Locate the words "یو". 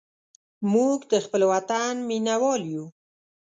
2.73-2.85